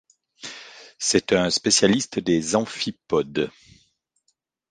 C’est 0.97 1.31
un 1.31 1.51
spécialiste 1.51 2.17
des 2.17 2.55
amphipodes. 2.55 3.51